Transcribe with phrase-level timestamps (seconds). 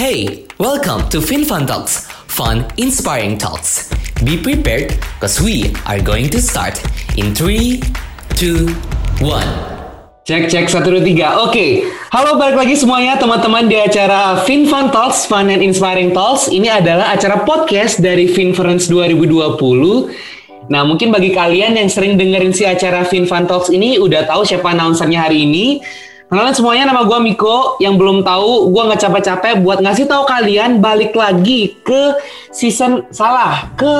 [0.00, 3.92] Hey, welcome to FinFun Talks, fun, inspiring talks.
[4.24, 6.80] Be prepared because we are going to start
[7.20, 7.84] in 3,
[8.32, 8.64] 2,
[9.20, 10.24] 1.
[10.24, 11.44] Cek cek satu dua tiga.
[11.44, 11.84] Oke,
[12.16, 16.48] halo balik lagi semuanya teman-teman di acara FinFun Talks, Fun and Inspiring Talks.
[16.48, 19.60] Ini adalah acara podcast dari Finference 2020.
[20.72, 24.72] Nah, mungkin bagi kalian yang sering dengerin si acara FinFun Talks ini udah tahu siapa
[24.72, 25.84] announcernya hari ini.
[26.30, 27.74] Kenalan semuanya, nama gue Miko.
[27.82, 32.14] Yang belum tahu, gue nggak capek-capek buat ngasih tahu kalian balik lagi ke
[32.54, 33.90] season salah ke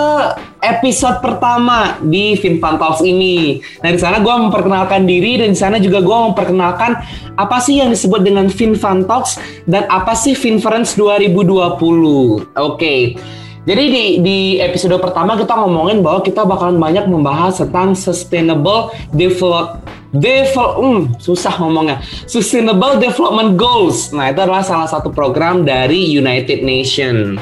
[0.63, 3.59] episode pertama di FinFun Talks ini.
[3.83, 7.03] Nah di sana gue memperkenalkan diri dan di sana juga gue memperkenalkan
[7.35, 11.83] apa sih yang disebut dengan FinFun Talks dan apa sih Finference 2020.
[12.55, 13.19] Oke.
[13.67, 19.83] Jadi di, di episode pertama kita ngomongin bahwa kita bakalan banyak membahas tentang sustainable develop
[20.11, 24.11] develop hmm, susah ngomongnya sustainable development goals.
[24.11, 27.39] Nah itu adalah salah satu program dari United Nation.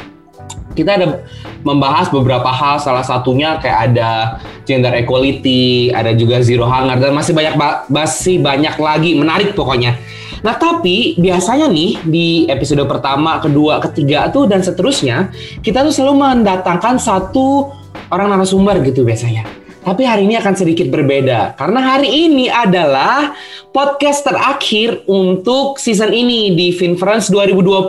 [0.77, 1.27] Kita ada
[1.67, 7.35] membahas beberapa hal, salah satunya kayak ada gender equality, ada juga zero hunger dan masih
[7.35, 7.55] banyak
[7.91, 9.99] masih banyak lagi menarik pokoknya.
[10.47, 15.35] Nah tapi biasanya nih di episode pertama, kedua, ketiga tuh dan seterusnya
[15.67, 17.75] kita tuh selalu mendatangkan satu
[18.15, 19.58] orang narasumber gitu biasanya.
[19.89, 23.33] Tapi hari ini akan sedikit berbeda karena hari ini adalah
[23.73, 27.89] podcast terakhir untuk season ini di Finference 2020.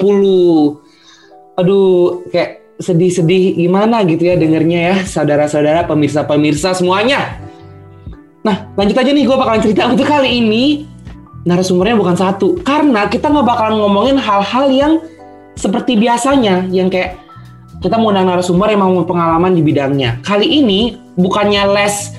[1.60, 7.36] Aduh, kayak sedih-sedih gimana gitu ya dengernya ya, saudara-saudara, pemirsa-pemirsa semuanya.
[8.48, 10.88] Nah, lanjut aja nih gue bakalan cerita untuk kali ini
[11.44, 15.04] narasumbernya bukan satu karena kita nggak bakalan ngomongin hal-hal yang
[15.60, 17.20] seperti biasanya yang kayak
[17.80, 20.20] kita mau undang narasumber yang mau pengalaman di bidangnya.
[20.24, 22.16] Kali ini bukannya les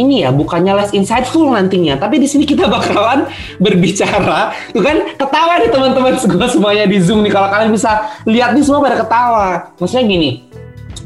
[0.00, 2.00] ini ya bukannya less insightful nantinya.
[2.00, 3.28] Tapi di sini kita bakalan
[3.60, 4.56] berbicara.
[4.72, 6.16] Tuh kan ketawa nih teman-teman
[6.48, 7.32] semuanya di zoom nih.
[7.32, 9.48] Kalau kalian bisa lihat nih semua pada ketawa.
[9.76, 10.30] Maksudnya gini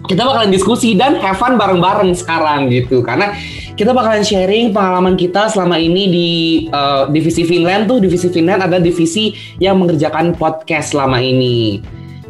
[0.06, 3.02] kita bakalan diskusi dan have fun bareng-bareng sekarang gitu.
[3.02, 3.34] Karena
[3.74, 6.28] kita bakalan sharing pengalaman kita selama ini di
[6.70, 7.98] uh, divisi Finland tuh.
[7.98, 11.82] Divisi Finland ada divisi yang mengerjakan podcast selama ini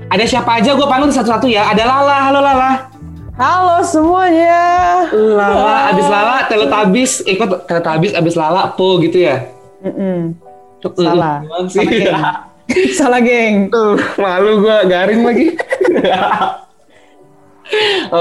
[0.07, 2.73] ada siapa aja gue panggil satu-satu ya ada Lala halo Lala
[3.37, 4.65] Halo semuanya.
[5.13, 9.45] Lala, abis Lala, Teletubbies, ikut Teletubbies abis Lala, Po gitu ya?
[9.85, 10.19] Mm -mm.
[10.97, 11.45] Salah.
[11.69, 12.17] Salah geng.
[12.97, 13.69] Salah geng.
[13.69, 15.53] Tuh, malu gue garing lagi.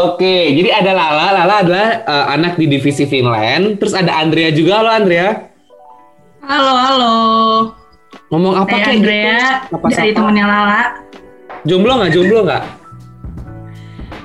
[0.04, 1.32] Oke, jadi ada Lala.
[1.32, 3.80] Lala adalah uh, anak di divisi Finland.
[3.80, 4.84] Terus ada Andrea juga.
[4.84, 5.48] Halo Andrea.
[6.44, 7.16] Halo, halo.
[8.36, 9.80] Ngomong apa kayak Andrea, gitu?
[9.80, 10.20] Apa dari siapa?
[10.20, 10.84] temennya Lala.
[11.66, 12.12] Jomblo nggak?
[12.14, 12.64] Jomblo nggak?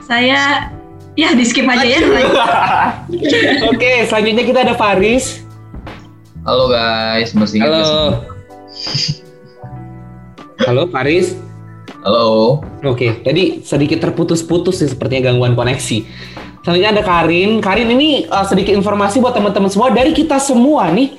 [0.05, 0.69] Saya,
[1.17, 2.01] ya di skip aja ya.
[3.73, 5.41] Oke, selanjutnya kita ada Faris.
[6.45, 7.85] Halo guys, masih ingat Halo.
[8.69, 9.25] sih?
[10.69, 11.33] Halo Faris.
[12.05, 12.61] Halo.
[12.85, 16.05] Oke, tadi sedikit terputus-putus sih sepertinya gangguan koneksi.
[16.61, 17.65] Selanjutnya ada Karin.
[17.65, 21.17] Karin ini uh, sedikit informasi buat teman-teman semua dari kita semua nih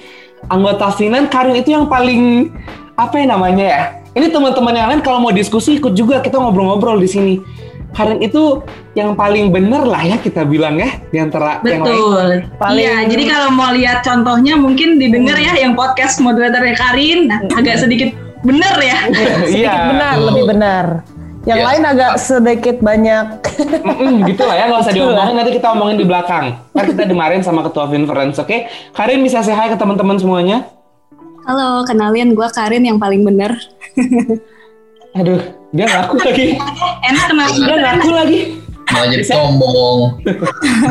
[0.53, 1.33] anggota Finan.
[1.33, 2.53] Karin itu yang paling
[2.93, 4.00] apa ya namanya ya?
[4.11, 7.35] Ini teman-teman yang lain kalau mau diskusi ikut juga kita ngobrol-ngobrol di sini.
[7.91, 11.91] Karin itu yang paling bener lah ya kita bilang ya di antara yang lain.
[11.91, 12.27] Betul.
[12.55, 17.39] Paling- Iya, jadi kalau mau lihat contohnya mungkin didengar ya yang podcast moderatornya Karin, nah,
[17.51, 18.97] agak sedikit bener ya.
[19.43, 19.91] Sedikit Iya.
[19.91, 20.85] benar, lebih benar.
[21.41, 21.67] Yang Iya.
[21.67, 23.25] lain agak sedikit banyak.
[23.81, 26.45] Mm-mm, gitu lah ya nggak usah diomongin nanti kita omongin di belakang.
[26.71, 28.57] Ntar kita dimarahin sama ketua Finference, oke?
[28.91, 30.63] Karin bisa say hi ke teman-teman semuanya.
[31.41, 33.57] Halo, kenalin gue Karin yang paling bener.
[35.17, 35.41] Aduh,
[35.73, 36.47] dia ngaku lagi.
[37.09, 38.39] Enak kenal Dia ngaku lagi.
[38.93, 39.97] Malah jadi sombong.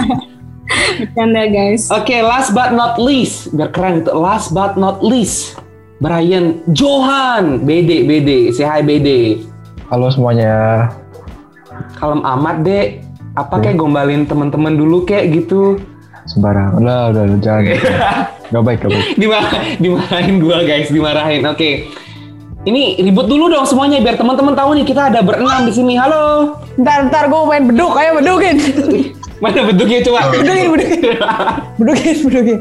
[0.98, 1.86] Bercanda guys.
[1.94, 4.10] Oke, last but not least, biar keren gitu.
[4.10, 5.54] Last but not least,
[6.02, 9.42] Brian Johan, BD, BD, say hi BD.
[9.86, 10.90] Halo semuanya.
[11.94, 13.06] Kalem amat dek.
[13.38, 15.78] Apa kayak gombalin teman-teman dulu kayak gitu.
[16.26, 16.82] Sembarang.
[16.82, 18.34] Udah, udah, udah jangan.
[18.50, 19.06] Gak baik, gak baik.
[19.20, 19.44] Dimar
[19.78, 21.42] dimarahin gua guys, dimarahin.
[21.46, 21.86] Oke.
[22.60, 25.97] Ini ribut dulu dong semuanya biar teman-teman tahu nih kita ada berenam di sini.
[25.97, 26.58] Halo.
[26.76, 28.56] Ntar, ntar gue main beduk, ayo bedukin.
[29.42, 30.28] Mana bentuknya coba?
[30.36, 31.00] bedukin, bedukin.
[31.80, 32.58] Bedukin, bedukin.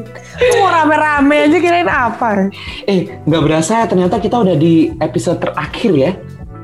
[0.56, 2.48] Mau rame-rame aja kirain apa?
[2.88, 6.12] Eh, nggak berasa ya ternyata kita udah di episode terakhir ya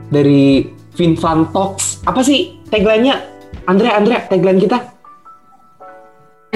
[0.08, 2.00] dari FinFun Talks.
[2.08, 3.20] Apa sih tagline-nya?
[3.68, 4.96] Andrea, Andrea, tagline kita?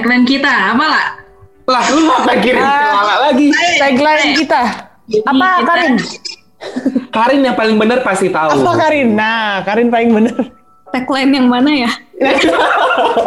[0.01, 1.20] tagline kita, apa lah?
[1.71, 3.47] Lah, lu apa kirim ke Lala lagi?
[3.79, 4.61] Tagline kita.
[5.23, 5.95] Apa Karin?
[7.15, 8.59] Karin yang paling bener pasti tahu.
[8.59, 9.15] Apa Karin?
[9.15, 10.35] Nah, Karin paling bener.
[10.91, 11.91] Tagline yang mana ya?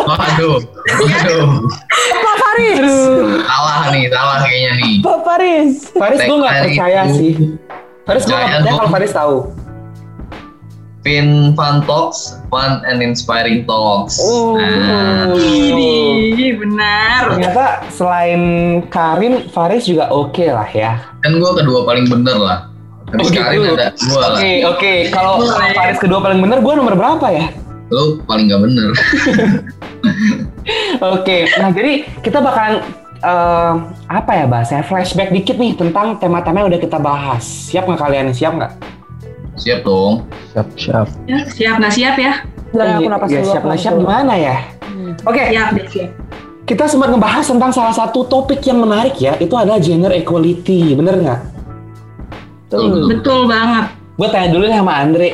[0.05, 1.49] Waduh, waduh.
[2.15, 2.87] Pak Faris.
[3.43, 4.93] Salah nih, salah kayaknya nih.
[5.03, 5.73] Pak Faris.
[5.97, 7.17] Faris gue nggak Tagline percaya itu.
[7.17, 7.33] sih.
[8.05, 9.37] Faris gue nggak Jangan percaya kalau Faris tahu.
[11.05, 14.17] Fin Fun Talks, Fun and Inspiring Talks.
[14.19, 14.57] Oh.
[14.57, 17.29] Nah, Ini benar.
[17.29, 18.41] Ternyata selain
[18.89, 20.97] Karin, Faris juga oke lah ya.
[21.21, 22.59] kan gue kedua paling bener lah.
[23.05, 23.77] Tapi Oh, gitu.
[23.77, 24.39] ada dua lah.
[24.41, 24.93] Oke, oke.
[25.13, 25.33] Kalau
[25.77, 27.53] Faris kedua paling bener, gue nomor berapa ya?
[27.93, 28.89] Lu paling gak bener.
[31.15, 32.81] Oke, nah jadi kita bakalan
[33.21, 33.75] eh,
[34.07, 37.45] apa ya bahasanya flashback dikit nih tentang tema-tema yang udah kita bahas.
[37.45, 38.33] Siap nggak kalian?
[38.33, 38.73] Siap nggak?
[39.55, 40.27] Siap dong.
[40.51, 41.07] Siap, siap.
[41.25, 42.33] Ya, siap nggak siap ya?
[42.75, 43.47] Nah, aku Iya, napas iya, dulu.
[43.47, 44.57] siap aku nggak napas siap gimana ya?
[45.25, 46.11] Oke, Siap deh siap.
[46.65, 51.15] kita sempat ngebahas tentang salah satu topik yang menarik ya, itu adalah gender equality, bener
[51.17, 51.41] nggak?
[52.67, 53.03] Betul, betul.
[53.11, 53.85] Betul banget.
[54.15, 55.29] Gue tanya dulu nih sama Andre.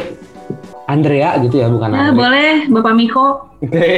[0.85, 2.19] Andrea gitu ya, bukan Ya Andre.
[2.19, 3.27] boleh, Bapak Miko.
[3.63, 3.91] Oke.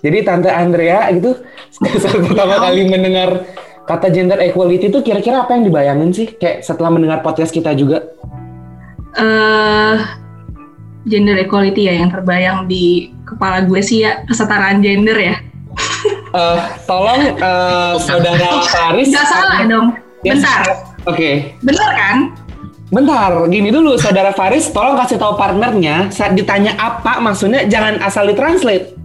[0.00, 1.36] Jadi Tante Andrea gitu
[2.00, 3.44] saat pertama kali mendengar
[3.84, 6.32] kata gender equality itu kira-kira apa yang dibayangin sih?
[6.32, 8.08] Kayak setelah mendengar podcast kita juga.
[9.16, 9.96] Eh
[11.08, 15.36] gender equality ya yang terbayang di kepala gue sih ya kesetaraan gender ya.
[16.30, 19.10] Eh, tolong eh, saudara Faris.
[19.10, 19.86] Nggak salah dong.
[20.20, 20.62] Bentar,
[21.08, 22.18] Oke, bener kan?
[22.90, 23.32] bentar.
[23.48, 28.99] Gini dulu, saudara Faris, tolong kasih tahu partnernya saat ditanya apa maksudnya jangan asal ditranslate.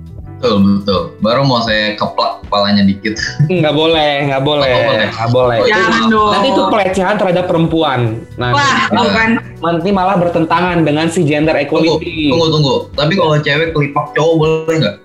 [0.46, 1.02] Betul, betul.
[1.20, 3.18] Baru mau saya keplak kepalanya dikit.
[3.48, 4.70] Nggak boleh, nggak boleh,
[5.10, 5.58] Nggak boleh.
[5.60, 6.30] Itu- Jangan dong.
[6.30, 8.00] Nanti itu pelecehan terhadap perempuan.
[8.38, 9.30] Nah, Wah, tuh kan.
[9.42, 12.30] nanti malah bertentangan dengan si gender Tunggu, equality.
[12.30, 12.76] tunggu, tunggu.
[12.94, 14.96] Tapi kalau cewek kelipak cowok boleh nggak?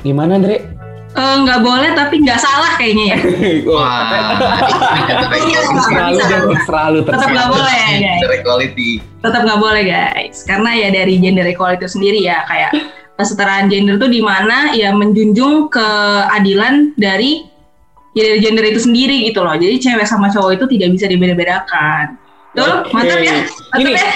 [0.00, 0.56] Gimana, Andre?
[1.08, 3.18] Eh, nggak boleh tapi nggak salah kayaknya ya.
[3.74, 4.38] Wah,
[5.82, 6.28] selalu bisa.
[6.28, 7.98] dan selalu Tetap nggak boleh guys.
[7.98, 8.90] Gender equality.
[9.18, 10.36] Tetap nggak boleh guys.
[10.44, 12.70] Karena ya dari gender equality itu sendiri ya kayak
[13.18, 17.42] kesetaraan gender tuh di mana ya menjunjung keadilan dari
[18.14, 19.58] ya dari gender itu sendiri gitu loh.
[19.58, 22.16] Jadi cewek sama cowok itu tidak bisa dibeda-bedakan.
[22.56, 22.96] Tuh, Oke.
[22.96, 23.44] mantap ya?
[23.44, 24.12] Mantap Ini- ya?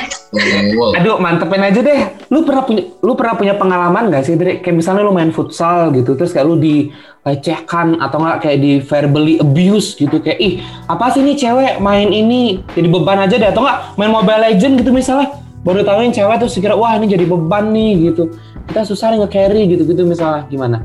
[0.80, 0.96] Wow.
[0.96, 2.00] Aduh, mantepin aja deh.
[2.32, 4.64] Lu pernah punya lu pernah punya pengalaman gak sih, Dre?
[4.64, 9.36] Kayak misalnya lu main futsal gitu, terus kayak lu dilecehkan atau enggak kayak di verbally
[9.36, 10.54] abuse gitu kayak ih,
[10.88, 14.80] apa sih nih cewek main ini jadi beban aja deh atau enggak main Mobile Legend
[14.80, 15.28] gitu misalnya.
[15.62, 18.34] Baru tahuin cewek tuh sekira wah ini jadi beban nih gitu.
[18.66, 20.46] Kita susah nih nge-carry gitu-gitu misalnya.
[20.50, 20.82] Gimana?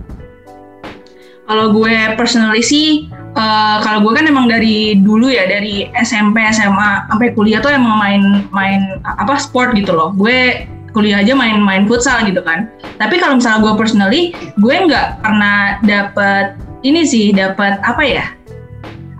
[1.48, 7.08] Kalau gue personally sih, eh, kalau gue kan emang dari dulu ya dari SMP, SMA
[7.10, 10.12] sampai kuliah tuh emang main main apa sport gitu loh.
[10.14, 12.74] Gue kuliah aja main-main futsal gitu kan.
[12.98, 14.22] Tapi kalau misalnya gue personally,
[14.58, 18.26] gue nggak pernah dapet ini sih, dapet apa ya?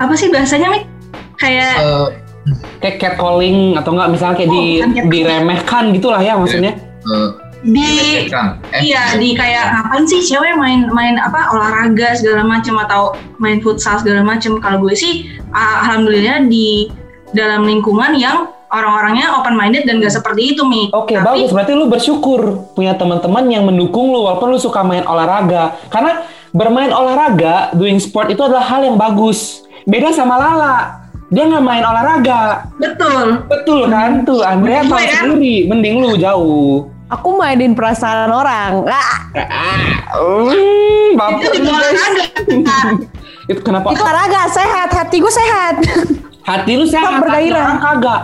[0.02, 0.84] Apa sih bahasanya Mik?
[1.38, 2.08] Kayak Eh,
[2.78, 5.12] Kayak catcalling atau enggak misalnya kayak di Oh, bukan catcalling.
[5.12, 6.74] diremehkan gitulah ya maksudnya.
[7.08, 7.30] eh,
[7.64, 8.46] di dilecehkan.
[8.70, 13.02] Eh, Iya di kayak kapan sih cewek main main apa olahraga segala macam atau
[13.38, 14.58] main futsal segala macam.
[14.58, 15.14] Kalau gue sih
[15.50, 16.88] ah, alhamdulillah di
[17.30, 20.92] dalam lingkungan yang orang-orangnya open minded dan gak seperti itu mi.
[20.92, 22.42] Oke Tapi bagus berarti lu bersyukur
[22.72, 28.28] punya teman-teman yang mendukung lu walaupun lu suka main olahraga karena bermain olahraga doing sport
[28.28, 30.76] itu adalah hal yang bagus beda sama Lala
[31.28, 33.44] dia nggak main olahraga betul.
[33.46, 35.24] betul kan tuh Andrea tahu kan?
[35.28, 38.84] sendiri mending lu jauh Aku mainin perasaan orang.
[38.84, 39.16] Ah,
[40.12, 42.26] Hmm, Itu bapak di olahraga.
[43.48, 45.76] itu kenapa itu olahraga sehat, hati gue sehat.
[46.44, 47.32] hati lu sehat bergairah.
[47.32, 48.22] hati orang kagak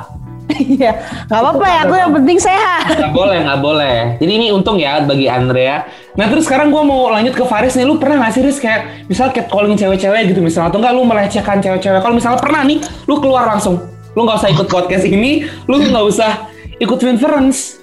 [0.52, 0.92] Iya,
[1.32, 1.80] nggak apa-apa ya.
[1.88, 3.00] Aku yang penting sehat.
[3.00, 3.98] Nggak boleh, nggak boleh.
[4.20, 5.88] Jadi ini untung ya bagi Andrea.
[6.20, 7.88] Nah terus sekarang gue mau lanjut ke Faris nih.
[7.88, 11.58] Lu pernah nggak sih Riz kayak misal catcalling cewek-cewek gitu misalnya atau enggak lu melecehkan
[11.64, 12.02] cewek-cewek?
[12.04, 13.80] Kalau misalnya pernah nih, lu keluar langsung.
[14.14, 16.32] Lu nggak usah ikut podcast ini, lu nggak usah
[16.78, 17.82] ikut conference.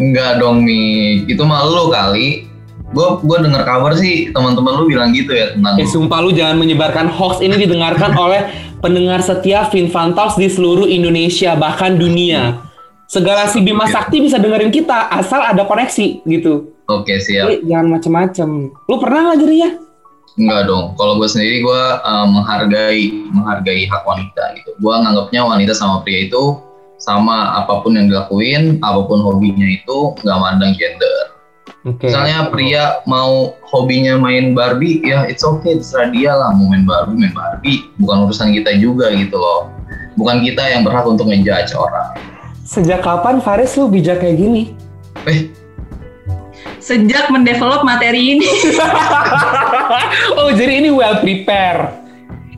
[0.00, 2.48] Enggak dong Mi, itu mah lu kali.
[2.88, 6.56] Gue gue dengar kabar sih teman-teman lu bilang gitu ya tentang Eh sumpah lu jangan
[6.56, 8.48] menyebarkan hoax ini didengarkan oleh
[8.80, 12.64] pendengar setia Finfan Talks di seluruh Indonesia bahkan dunia.
[13.08, 16.76] Segala si Bima Sakti bisa dengerin kita asal ada koneksi gitu.
[16.88, 17.48] Oke siap.
[17.48, 18.48] Jadi jangan macem-macem.
[18.72, 19.70] Lu pernah nggak jadinya?
[20.38, 20.86] Enggak dong.
[20.96, 24.70] Kalau gue sendiri gue uh, menghargai menghargai hak wanita gitu.
[24.80, 26.56] Gue nganggapnya wanita sama pria itu
[26.98, 31.27] sama apa pun yang dilakuin, apa pun hobinya itu nggak mandang gender.
[31.88, 32.12] Oke.
[32.12, 37.16] Misalnya pria mau hobinya main Barbie, ya it's okay, terserah dia lah mau main Barbie,
[37.16, 37.88] main Barbie.
[37.96, 39.72] Bukan urusan kita juga gitu loh.
[40.20, 42.12] Bukan kita yang berhak untuk ngejudge orang.
[42.68, 44.76] Sejak kapan Faris lu bijak kayak gini?
[45.24, 45.48] Eh,
[46.78, 48.48] Sejak mendevelop materi ini.
[50.40, 52.07] oh jadi ini well prepare.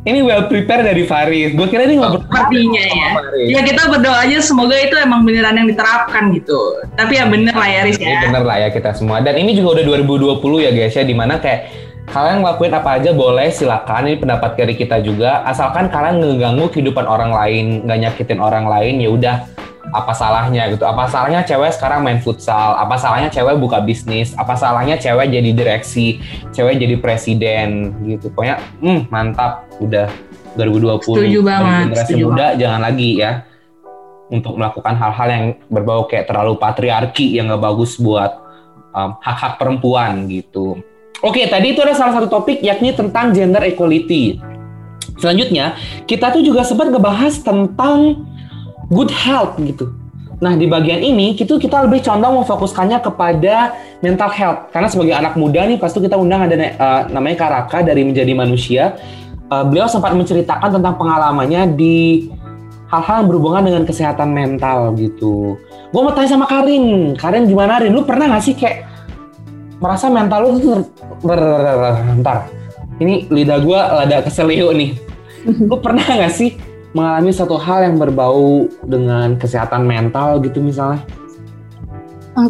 [0.00, 1.52] Ini well prepare dari Faris.
[1.52, 2.88] Gue kira ini ngobrol Sepertinya ya.
[2.88, 3.49] sama Faris.
[3.52, 6.57] Ya kita berdoa aja semoga itu emang beneran yang diterapkan gitu.
[6.97, 8.21] Tapi ya bener lah ya Riz Ini ya.
[8.25, 9.21] bener lah ya kita semua.
[9.21, 11.69] Dan ini juga udah 2020 ya guys ya, di mana kayak
[12.09, 14.09] kalian ngelakuin apa aja boleh silakan.
[14.09, 15.45] Ini pendapat dari kita juga.
[15.45, 19.37] Asalkan kalian ngeganggu kehidupan orang lain, nggak nyakitin orang lain, ya udah
[19.90, 20.84] apa salahnya gitu.
[20.84, 22.76] Apa salahnya cewek sekarang main futsal?
[22.76, 24.37] Apa salahnya cewek buka bisnis?
[24.37, 26.20] Apa salahnya cewek jadi direksi?
[26.52, 27.96] Cewek jadi presiden?
[28.04, 28.28] Gitu.
[28.30, 29.66] Pokoknya hmm, mantap.
[29.80, 30.12] Udah
[30.58, 33.32] 2020 Setuju banget, generasi setuju muda jangan lagi ya
[34.30, 38.30] untuk melakukan hal-hal yang berbau kayak terlalu patriarki yang gak bagus buat
[38.94, 40.78] um, hak-hak perempuan gitu.
[41.20, 44.40] Oke tadi itu ada salah satu topik yakni tentang gender equality.
[45.20, 45.76] Selanjutnya
[46.08, 48.25] kita tuh juga sempat ngebahas tentang
[48.90, 49.94] good health gitu.
[50.40, 55.35] Nah di bagian ini itu kita lebih condong memfokuskannya kepada mental health karena sebagai anak
[55.37, 58.97] muda nih pasti kita undang ada uh, namanya Karaka dari menjadi manusia.
[59.50, 62.30] Uh, beliau sempat menceritakan tentang pengalamannya di
[62.90, 65.59] hal-hal yang berhubungan dengan kesehatan mental gitu.
[65.90, 67.90] Gue mau tanya sama Karin, Karin gimana Rin?
[67.90, 68.87] Lu pernah gak sih kayak
[69.82, 70.70] merasa mental lu tuh
[71.18, 71.40] ter...
[72.14, 72.47] Bentar,
[73.02, 74.94] ini lidah gue ada keseliu nih.
[75.70, 81.02] Lu pernah gak sih mengalami satu hal yang berbau dengan kesehatan mental gitu misalnya?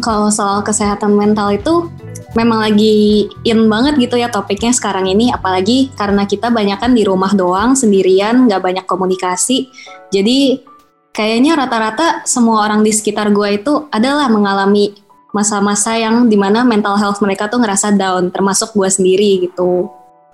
[0.01, 1.89] Kalau soal kesehatan mental itu
[2.31, 7.03] memang lagi in banget gitu ya topiknya sekarang ini apalagi karena kita banyak kan di
[7.03, 9.67] rumah doang sendirian nggak banyak komunikasi
[10.15, 10.63] jadi
[11.11, 14.95] kayaknya rata-rata semua orang di sekitar gue itu adalah mengalami
[15.35, 19.91] masa-masa yang di mana mental health mereka tuh ngerasa down termasuk gue sendiri gitu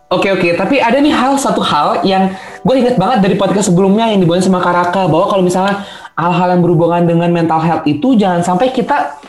[0.07, 2.31] Oke oke, tapi ada nih hal satu hal yang
[2.63, 5.83] gue inget banget dari podcast sebelumnya yang dibuat sama Karaka bahwa kalau misalnya
[6.15, 9.19] hal-hal yang berhubungan dengan mental health itu jangan sampai kita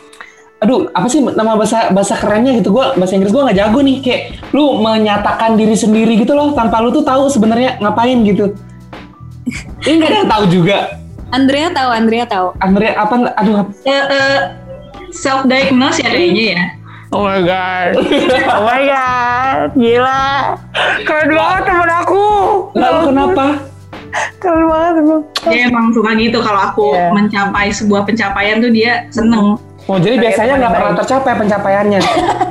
[0.62, 2.70] aduh apa sih nama bahasa bahasa kerennya gitu?
[2.70, 3.96] Gue bahasa Inggris gue nggak jago nih.
[4.06, 4.22] Kayak
[4.54, 8.54] lu menyatakan diri sendiri gitu loh tanpa lu tuh tahu sebenarnya ngapain gitu.
[9.82, 10.78] Ini nggak ada yang tahu juga.
[11.34, 12.46] Andrea tahu Andrea tahu.
[12.62, 13.66] Andrea apa aduh.
[13.82, 14.38] Uh, uh,
[15.10, 16.77] self diagnose ya kayaknya ya.
[17.08, 17.96] Oh my god.
[17.96, 19.72] Oh my god.
[19.72, 20.20] Gila.
[21.08, 22.24] Keren banget temen aku.
[22.76, 23.44] lalu kenapa
[24.38, 25.22] Keren banget emang.
[25.48, 27.12] Dia emang suka gitu kalau aku Iya.
[27.12, 29.56] mencapai sebuah pencapaian tuh dia seneng.
[29.88, 32.00] Oh jadi biasanya nggak pernah tercapai pencapaiannya.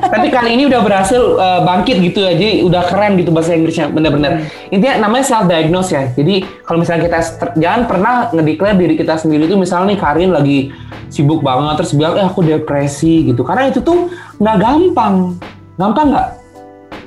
[0.09, 2.33] Tapi kali ini udah berhasil uh, bangkit gitu ya.
[2.33, 4.49] Jadi udah keren gitu bahasa Inggrisnya bener-bener.
[4.73, 6.09] Intinya namanya self diagnose ya.
[6.17, 7.19] Jadi kalau misalnya kita
[7.61, 10.73] jangan pernah ngedeklar diri kita sendiri itu misalnya nih Karin lagi
[11.13, 13.45] sibuk banget terus bilang eh aku depresi gitu.
[13.45, 14.09] Karena itu tuh
[14.41, 15.37] nggak gampang.
[15.77, 16.29] Gampang nggak?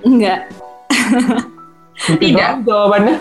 [0.00, 0.40] enggak
[2.00, 2.64] Gitu Tidak.
[2.64, 3.16] Jawabannya.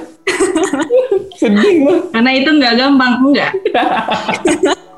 [1.39, 1.95] Sedih gue.
[2.13, 3.51] Karena itu nggak gampang, enggak.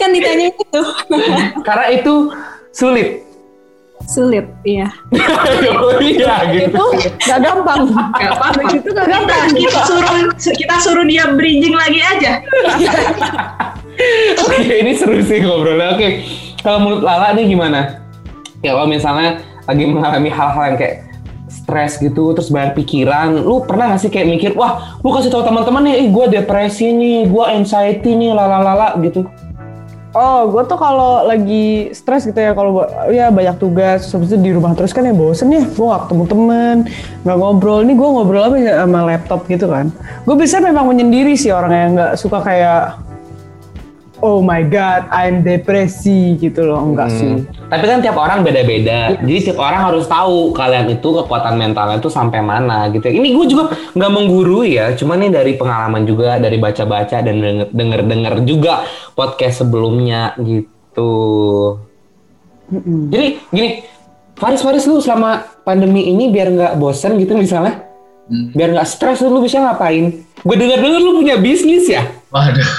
[0.00, 0.82] kan ditanya itu
[1.60, 2.14] Karena itu
[2.72, 3.28] sulit.
[4.08, 4.88] sulit iya
[5.76, 6.72] Oh iya gitu.
[6.72, 6.84] Itu
[7.20, 7.84] gak gampang.
[8.16, 8.60] Gak apa-apa.
[8.72, 9.52] Itu gak gampang.
[9.52, 10.24] Kita suruh
[10.56, 12.40] kita suruh dia bridging lagi aja.
[14.48, 15.92] Oke, ini seru sih ngobrolnya.
[15.94, 16.24] Oke,
[16.64, 18.00] kalau menurut Lala nih gimana?
[18.64, 20.96] Ya kalau misalnya lagi mengalami hal-hal yang kayak
[21.50, 25.44] stres gitu, terus banyak pikiran, lu pernah gak sih kayak mikir, wah, lu kasih tahu
[25.44, 29.26] teman-teman nih, ih gue depresi nih, gue anxiety nih, lala-lala gitu.
[30.10, 32.82] Oh, gue tuh kalau lagi stres gitu ya, kalau
[33.14, 36.24] ya banyak tugas, habis itu di rumah terus kan ya bosen ya, gue gak ketemu
[36.26, 36.76] temen,
[37.22, 37.86] gak ngobrol.
[37.86, 39.94] Ini gue ngobrol apa ya sama laptop gitu kan.
[40.26, 42.98] Gue bisa memang menyendiri sih orang yang gak suka kayak,
[44.20, 47.44] oh my god, I'm depresi gitu loh, enggak sih.
[47.66, 52.06] Tapi kan tiap orang beda-beda, jadi tiap orang harus tahu kalian itu kekuatan mentalnya itu
[52.06, 53.10] sampai mana gitu.
[53.10, 57.70] Ini gue juga nggak menggurui ya, cuman nih dari pengalaman juga, dari baca-baca dan denger-
[57.74, 58.86] denger-denger juga
[59.18, 61.12] podcast sebelumnya gitu.
[63.10, 63.82] Jadi gini,
[64.38, 67.89] Faris Faris lu selama pandemi ini biar nggak bosen gitu misalnya,
[68.30, 68.54] Hmm.
[68.54, 70.22] biar nggak stres lu bisa ngapain?
[70.46, 72.06] Gue dengar-dengar lu punya bisnis ya?
[72.30, 72.70] Waduh.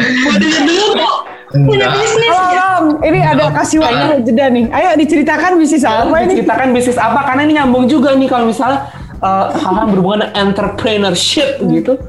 [0.00, 1.16] Gue denger-denger kok
[1.52, 2.00] punya Enggak.
[2.00, 2.32] bisnis.
[2.32, 4.64] Halo Rom, ini ada kasih waktu jeda nih.
[4.72, 6.40] Ayo diceritakan bisnis apa ini?
[6.40, 7.20] Ceritakan bisnis apa?
[7.28, 8.88] Karena ini nyambung juga nih kalau misalnya
[9.20, 12.00] uh, hal-hal berhubungan dengan entrepreneurship gitu.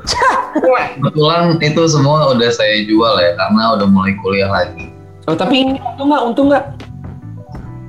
[0.95, 4.95] Kebetulan itu semua udah saya jual ya karena udah mulai kuliah lagi.
[5.27, 6.23] Oh, tapi ini untung nggak?
[6.23, 6.65] Untung nggak?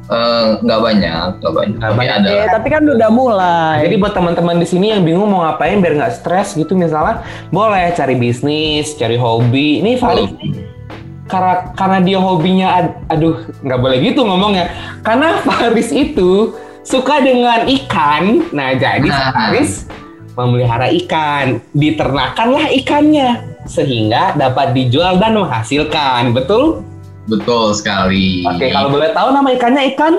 [0.04, 1.78] Eh, Nggak banyak, nggak banyak.
[1.80, 2.14] Tapi banyak.
[2.14, 2.28] ada.
[2.28, 3.76] Ya, tapi kan udah mulai.
[3.82, 7.88] Jadi buat teman-teman di sini yang bingung mau ngapain biar nggak stres gitu misalnya, boleh
[7.90, 9.80] cari bisnis, cari hobi.
[9.80, 10.60] Ini Faris nih,
[11.24, 14.68] karena karena dia hobinya, ad- aduh nggak boleh gitu ngomongnya.
[15.00, 16.52] Karena Faris itu
[16.84, 18.44] suka dengan ikan.
[18.52, 19.32] Nah jadi Nah.
[19.32, 19.88] Faris
[20.34, 26.36] memelihara ikan, diternakanlah ikannya sehingga dapat dijual dan menghasilkan.
[26.36, 26.84] Betul?
[27.24, 28.44] Betul sekali.
[28.44, 30.14] Oke, kalau boleh tahu nama ikannya ikan?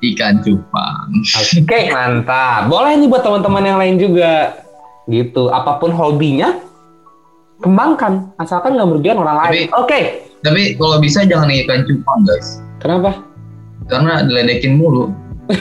[0.00, 1.08] Ikan cupang.
[1.36, 2.72] Oke, mantap.
[2.72, 4.64] Boleh nih buat teman-teman yang lain juga.
[5.04, 5.52] Gitu.
[5.52, 6.56] Apa pun hobinya,
[7.60, 8.32] kembangkan.
[8.40, 9.68] Asalkan nggak merugikan orang lain.
[9.76, 10.24] Oke.
[10.40, 12.64] Tapi kalau bisa jangan ikan cupang guys.
[12.80, 13.20] Kenapa?
[13.92, 15.12] Karena diledekin mulu.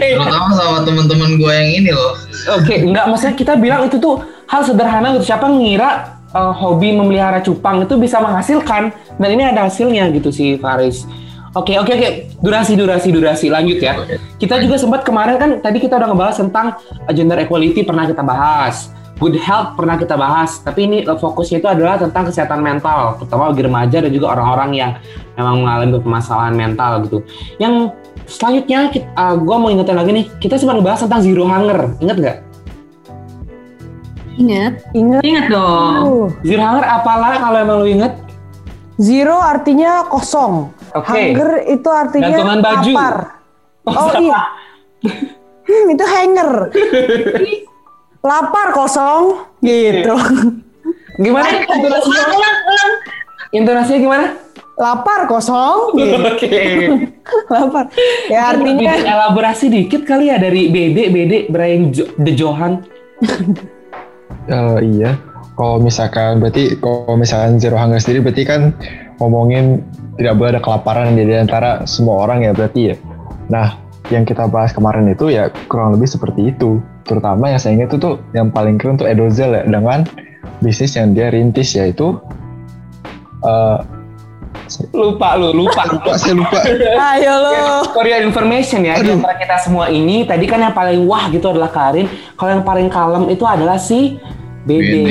[0.00, 2.16] eh, Terutama sama teman-teman gue yang ini loh.
[2.56, 5.28] Oke, nggak maksudnya kita bilang itu tuh hal sederhana gitu.
[5.30, 10.56] Siapa ngira eh, hobi memelihara cupang itu bisa menghasilkan dan ini ada hasilnya gitu sih
[10.56, 11.06] Faris.
[11.50, 14.06] Oke oke oke durasi durasi durasi lanjut ya.
[14.38, 18.22] Kita juga sempat kemarin kan tadi kita udah ngebahas tentang uh, gender equality pernah kita
[18.22, 20.62] bahas, good health pernah kita bahas.
[20.62, 24.70] Tapi ini uh, fokusnya itu adalah tentang kesehatan mental, terutama bagi remaja dan juga orang-orang
[24.78, 24.90] yang
[25.34, 27.18] memang mengalami permasalahan mental gitu.
[27.58, 27.98] Yang
[28.30, 32.16] selanjutnya kita, uh, gue mau ingetin lagi nih, kita sempat ngebahas tentang zero hunger, inget
[32.22, 32.38] nggak?
[34.40, 35.20] Ingat, Ingat.
[35.20, 35.94] Ingat dong.
[36.00, 38.12] Uh, Zero hunger apalah kalau emang lu inget?
[38.96, 40.68] zero artinya kosong.
[40.92, 41.08] Oke.
[41.08, 42.92] Hunger itu artinya Gantungan baju.
[42.92, 43.14] lapar.
[43.84, 44.40] Oh, Oh iya.
[45.64, 46.50] Hmm, itu hanger.
[48.20, 49.22] lapar kosong
[49.60, 50.12] gitu.
[51.16, 51.48] Gimana?
[51.48, 52.92] Intonasinya, Ulang, ulang.
[53.52, 54.26] intonasinya gimana?
[54.76, 56.16] lapar kosong gitu.
[56.20, 56.52] Oke.
[57.52, 57.84] lapar.
[58.28, 62.84] Ya artinya elaborasi dikit kali ya dari BD BD Brian jo The Johan.
[64.48, 65.18] Eh, iya.
[65.58, 68.72] Kalau misalkan berarti kalau misalkan zero hunger sendiri berarti kan
[69.20, 69.84] ngomongin
[70.16, 72.96] tidak boleh ada kelaparan di antara semua orang ya berarti ya.
[73.52, 73.76] Nah,
[74.08, 76.80] yang kita bahas kemarin itu ya kurang lebih seperti itu.
[77.04, 80.08] Terutama yang saya ingat itu tuh yang paling keren tuh Edozel ya dengan
[80.64, 82.16] bisnis yang dia rintis yaitu
[83.44, 83.78] eh
[84.94, 85.82] Lupa lu, lupa.
[85.92, 86.58] lupa saya lupa.
[87.14, 87.52] ayo lo.
[87.90, 91.50] For your information ya, di antara kita semua ini, tadi kan yang paling wah gitu
[91.50, 92.06] adalah Karin.
[92.38, 94.18] Kalau yang paling kalem itu adalah si
[94.60, 95.02] Bede.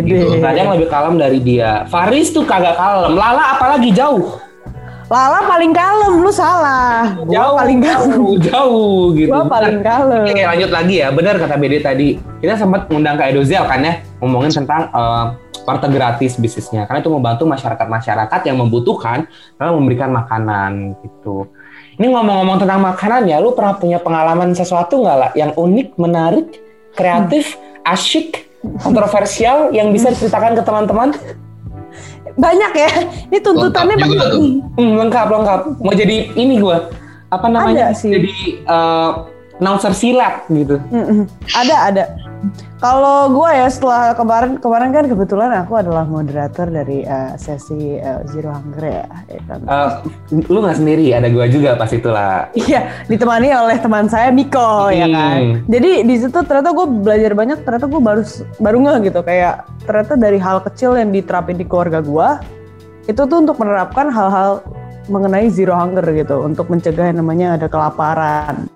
[0.00, 0.08] Bede.
[0.08, 0.40] Gitu.
[0.40, 1.84] Gak ada yang lebih kalem dari dia.
[1.86, 3.14] Faris tuh kagak kalem.
[3.14, 4.40] Lala apalagi jauh.
[5.06, 7.14] Lala paling kalem, lu salah.
[7.22, 8.10] Gua paling kalem.
[8.10, 9.30] jauh, jauh gitu.
[9.30, 10.26] Gua paling kalem.
[10.26, 12.18] Oke lanjut lagi ya, benar kata Bede tadi.
[12.42, 15.24] Kita sempat ngundang ke Edozel kan ya, ngomongin tentang eh,
[15.66, 16.86] partai gratis bisnisnya.
[16.86, 19.26] Karena itu membantu masyarakat-masyarakat yang membutuhkan
[19.58, 21.50] dalam memberikan makanan gitu.
[21.98, 26.62] Ini ngomong-ngomong tentang makanan ya, lu pernah punya pengalaman sesuatu nggak lah yang unik, menarik,
[26.94, 28.46] kreatif, asyik,
[28.84, 31.08] kontroversial yang bisa diceritakan ke teman-teman?
[32.36, 32.90] Banyak ya.
[33.32, 34.28] Ini tuntutannya Lengkap banyak.
[34.76, 35.60] Hmm, lengkap, lengkap.
[35.80, 36.92] Mau jadi ini gua
[37.32, 37.90] apa namanya?
[37.90, 38.12] Ada sih.
[38.12, 39.10] Jadi eh,
[39.56, 40.76] announcer silat gitu.
[40.92, 41.24] Mm-mm.
[41.56, 42.04] Ada ada.
[42.76, 48.20] Kalau gue ya setelah kemarin kemarin kan kebetulan aku adalah moderator dari eh, sesi eh,
[48.28, 49.06] Zero Hunger ya.
[49.32, 49.60] ya kan.
[49.64, 49.90] Eh,
[50.52, 52.52] lu nggak sendiri, ada gua juga pas itulah.
[52.52, 55.40] Iya, ditemani oleh teman saya Miko ya kan.
[55.40, 55.54] Hmm.
[55.66, 57.58] Jadi di situ ternyata gue belajar banyak.
[57.64, 58.22] Ternyata gue baru
[58.60, 59.54] baru nggak gitu kayak
[59.88, 62.28] ternyata dari hal kecil yang diterapin di keluarga gue
[63.06, 64.66] itu tuh untuk menerapkan hal-hal
[65.06, 68.66] mengenai zero hunger gitu untuk mencegah yang namanya ada kelaparan.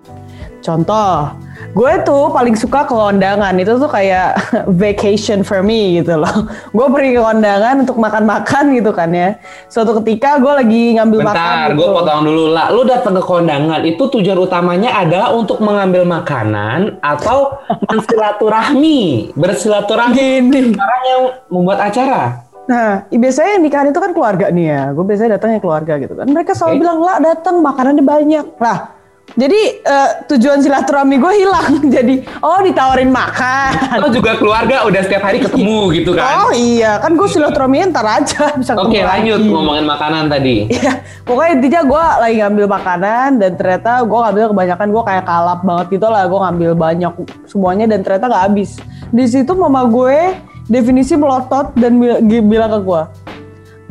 [0.61, 1.33] Contoh,
[1.73, 4.37] gue tuh paling suka ke kondangan itu tuh kayak
[4.81, 6.45] vacation for me gitu loh.
[6.77, 9.41] Gue pergi ke kondangan untuk makan-makan gitu kan ya.
[9.65, 11.77] Suatu ketika gue lagi ngambil makan Bentar, gitu.
[11.81, 12.69] gue potong dulu lah.
[12.69, 17.57] Lu datang ke kondangan itu tujuan utamanya adalah untuk mengambil makanan atau
[17.89, 20.77] bersilaturahmi, bersilaturahmi Gini.
[20.77, 22.45] orang yang membuat acara.
[22.69, 24.81] Nah, biasanya yang nikahan itu kan keluarga nih ya.
[24.93, 26.29] Gue biasanya datangnya keluarga gitu kan.
[26.29, 26.81] Mereka selalu Oke.
[26.85, 28.45] bilang, lah datang makanannya banyak.
[28.61, 29.00] Lah,
[29.31, 31.71] jadi eh, tujuan silaturahmi gue hilang.
[31.95, 34.03] jadi, oh ditawarin makan.
[34.03, 36.47] Lo juga keluarga udah setiap hari ketemu gitu kan.
[36.47, 39.51] Oh iya, kan gue silaturahmi ntar aja bisa Oke ketemu lanjut lagi.
[39.51, 40.55] ngomongin makanan tadi.
[40.67, 45.59] Iya, pokoknya intinya gue lagi ngambil makanan dan ternyata gue ngambil kebanyakan gue kayak kalap
[45.63, 46.23] banget gitu lah.
[46.27, 47.13] Gue ngambil banyak
[47.47, 48.71] semuanya dan ternyata nggak habis.
[49.11, 50.35] Di situ mama gue
[50.71, 51.99] definisi melotot dan
[52.47, 53.01] bilang ke gue,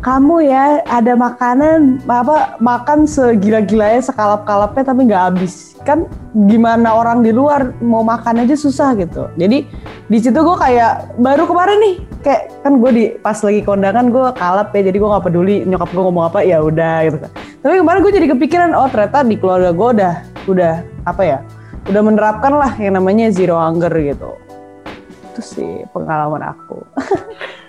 [0.01, 5.77] kamu ya ada makanan apa makan segila-gilanya sekalap-kalapnya tapi nggak habis.
[5.85, 6.09] Kan
[6.49, 9.29] gimana orang di luar mau makan aja susah gitu.
[9.37, 9.69] Jadi
[10.09, 14.25] di situ gue kayak baru kemarin nih kayak kan gue di pas lagi kondangan gue
[14.41, 17.31] kalap ya jadi gue nggak peduli nyokap gue ngomong apa ya udah gitu kan.
[17.61, 20.15] Tapi kemarin gue jadi kepikiran oh ternyata di keluarga gue udah
[20.49, 21.39] udah apa ya
[21.93, 24.33] udah menerapkan lah yang namanya zero hunger gitu.
[25.33, 26.81] Itu sih pengalaman aku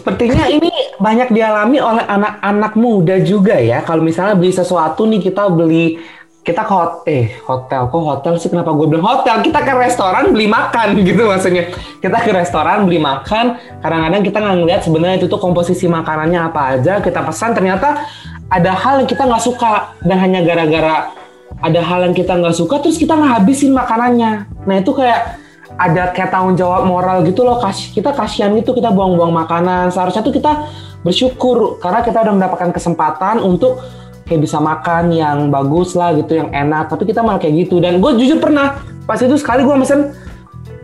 [0.00, 3.84] Sepertinya ini banyak dialami oleh anak-anak muda juga ya.
[3.84, 6.00] Kalau misalnya beli sesuatu nih kita beli
[6.40, 7.92] kita ke hot, eh hotel.
[7.92, 8.48] Kok hotel sih?
[8.48, 9.44] Kenapa gue bilang hotel?
[9.44, 11.68] Kita ke restoran beli makan gitu maksudnya.
[12.00, 13.60] Kita ke restoran beli makan.
[13.84, 17.04] Kadang-kadang kita nggak ngeliat sebenarnya itu tuh komposisi makanannya apa aja.
[17.04, 18.08] Kita pesan ternyata
[18.48, 20.00] ada hal yang kita nggak suka.
[20.00, 21.12] Dan hanya gara-gara
[21.60, 24.48] ada hal yang kita nggak suka terus kita nggak habisin makanannya.
[24.64, 25.36] Nah itu kayak
[25.80, 27.56] ada kayak tanggung jawab moral gitu loh.
[27.56, 29.88] Kas kita kasihan gitu kita buang-buang makanan.
[29.88, 30.68] Seharusnya tuh kita
[31.00, 33.80] bersyukur karena kita udah mendapatkan kesempatan untuk
[34.28, 36.92] kayak bisa makan yang bagus lah gitu yang enak.
[36.92, 37.80] Tapi kita malah kayak gitu.
[37.80, 40.12] Dan gue jujur pernah pas itu sekali gue pesen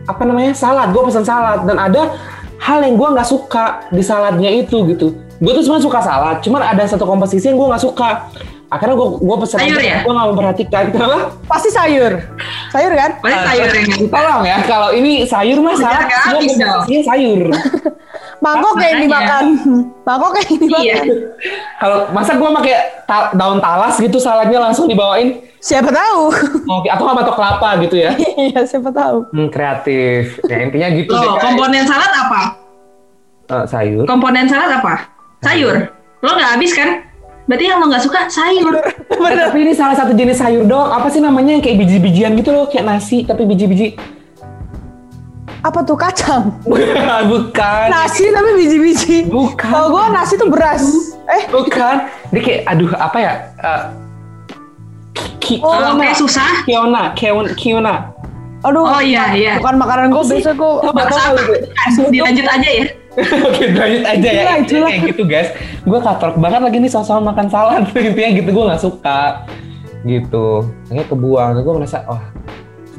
[0.09, 0.89] apa namanya salad.
[0.89, 1.69] Gue pesen salad.
[1.69, 2.17] Dan ada
[2.57, 5.13] hal yang gue nggak suka di saladnya itu gitu.
[5.37, 8.33] Gue tuh sebenarnya suka salad cuman ada satu komposisi yang gue nggak suka
[8.67, 9.97] akhirnya gue gue pesen Sayur aja, ya?
[10.03, 12.13] gue nggak memperhatikan kenapa pasti sayur
[12.67, 14.05] sayur kan Pasti sayur yang gitu.
[14.07, 17.41] Tolong ya, kalau ini sayur mah Biar salad nggak semua komposisinya sayur.
[18.37, 19.01] Mangkok yang Makanya.
[19.01, 19.45] dimakan.
[20.05, 20.83] Mangkok yang dimakan.
[20.85, 20.97] Iya.
[21.79, 26.29] Kalau masa gue pakai ta- daun talas gitu saladnya langsung dibawain, Siapa tahu.
[26.69, 28.11] Oke, atau nggak batok kelapa gitu ya?
[28.45, 29.25] Iya, siapa tahu.
[29.31, 30.37] Hmm, kreatif.
[30.45, 31.09] Ya intinya gitu.
[31.09, 32.41] Loh, komponen salad apa?
[33.47, 34.03] Eh, sayur.
[34.05, 35.09] Komponen salad apa?
[35.41, 35.75] Sayur.
[36.21, 37.06] Lo nggak habis kan?
[37.47, 38.75] Berarti yang lo nggak suka sayur.
[39.17, 40.87] Eh, tapi ini salah satu jenis sayur dong.
[40.87, 43.97] Apa sih namanya yang kayak biji-bijian gitu loh, kayak nasi tapi biji-biji.
[45.59, 46.53] Apa tuh kacang?
[47.31, 47.85] Bukan.
[47.89, 49.17] Nasi tapi biji-biji.
[49.27, 49.67] Bukan.
[49.67, 50.83] Kalau gue nasi tuh beras.
[51.25, 51.95] Eh, Bukan.
[52.29, 53.33] Dia kayak aduh apa ya?
[53.57, 53.83] Eh,
[55.41, 56.63] ki- Oh, kayak susah.
[56.63, 57.95] Kiona, Kiona, Kiona.
[58.61, 58.83] aduh.
[58.85, 59.53] Oh iya iya.
[59.57, 60.71] Bukan makanan gue, biasa gue.
[60.83, 61.35] Nggak tahu.
[62.11, 62.85] Dilanjut aja ya.
[63.17, 64.43] Oke, lanjut aja ya.
[64.45, 64.89] Itulah, itulah.
[64.93, 65.49] Kayak gitu guys.
[65.81, 67.89] Gue katrok banget lagi nih soal makan salad.
[67.89, 69.21] Intinya gitu gue nggak suka.
[70.05, 70.47] Gitu.
[70.85, 71.49] Akhirnya kebuang.
[71.65, 72.21] Gue merasa, wah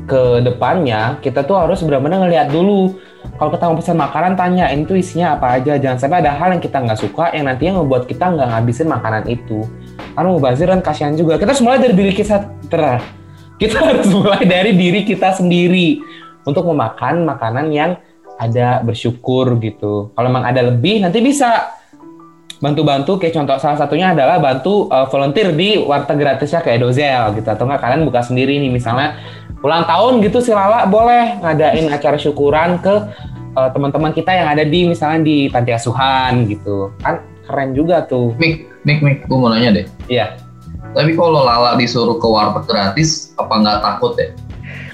[0.09, 2.99] ke depannya kita tuh harus benar-benar ngeliat dulu.
[3.39, 5.79] Kalau kita mau pesan makanan, tanya ini tuh isinya apa aja.
[5.79, 9.23] Jangan sampai ada hal yang kita nggak suka yang nantinya membuat kita nggak ngabisin makanan
[9.31, 9.63] itu.
[10.19, 11.39] Karena mubazir kan kasihan juga.
[11.39, 12.37] Kita harus mulai dari diri kita.
[13.59, 16.03] Kita harus mulai dari diri kita sendiri
[16.43, 17.95] untuk memakan makanan yang
[18.39, 20.15] ada bersyukur gitu.
[20.15, 21.79] Kalau memang ada lebih nanti bisa
[22.59, 27.47] bantu-bantu kayak contoh salah satunya adalah bantu uh, volunteer di warteg gratisnya kayak Dozel gitu
[27.47, 29.15] atau enggak kalian buka sendiri nih misalnya
[29.63, 32.95] ulang tahun gitu si Lala boleh ngadain acara syukuran ke
[33.55, 38.35] uh, teman-teman kita yang ada di misalnya di panti asuhan gitu kan keren juga tuh
[38.43, 39.87] Mik, Mik, Mik, gue mau nanya deh.
[40.11, 40.35] iya
[40.99, 44.33] Tapi kalau Lala disuruh ke warteg gratis, apa nggak takut ya?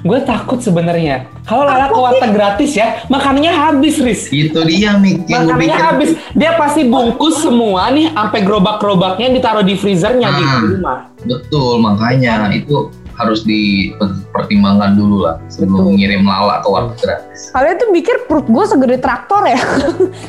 [0.04, 5.24] Gue takut sebenarnya kalau Lala ke warteg gratis ya makanannya habis Riz Itu dia Mik,
[5.24, 6.10] Makanannya habis.
[6.32, 10.60] Dia pasti bungkus semua nih, sampai gerobak-gerobaknya ditaruh di freezernya di Ah.
[10.60, 10.98] rumah.
[11.20, 15.96] Betul, makanya itu harus dipertimbangkan dulu lah sebelum Betul.
[15.96, 17.40] ngirim Lala ke warteg gratis.
[17.48, 19.60] Kalian tuh mikir perut gue segede traktor ya?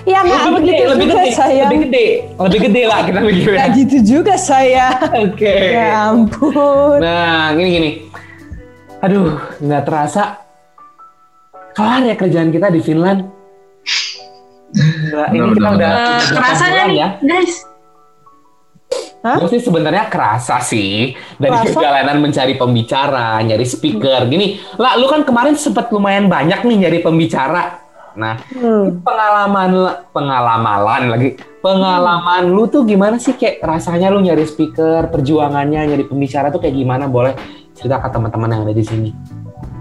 [0.05, 1.59] Iya nggak lebih begitu gede, lebih juga gede, sayang.
[1.65, 2.07] lebih gede,
[2.37, 3.55] lebih gede lah kita mikirnya.
[3.57, 4.85] Nggak gitu juga saya.
[5.25, 5.55] Oke.
[5.73, 6.97] Ya ampun.
[7.01, 7.89] Nah, gini gini.
[9.05, 10.41] Aduh, nggak terasa.
[11.77, 13.21] Kelar ya kerjaan kita di Finland.
[14.73, 15.91] Gila, ini kita udah
[16.25, 17.07] kerasa nih, ya.
[17.21, 17.53] guys?
[19.21, 19.37] Hah?
[19.41, 21.65] Gue sih sebenarnya kerasa sih dari Kerasa?
[21.73, 24.25] perjalanan mencari pembicara, nyari speaker.
[24.25, 27.81] Gini, lah lu kan kemarin sempat lumayan banyak nih nyari pembicara.
[28.15, 29.01] Nah, Hmm.
[29.03, 29.69] pengalaman
[30.15, 36.49] pengalaman lagi pengalaman lu tuh gimana sih kayak rasanya lu nyari speaker, perjuangannya nyari pembicara
[36.49, 37.09] tuh kayak gimana?
[37.09, 37.33] Boleh
[37.75, 39.11] cerita ke teman-teman yang ada di sini.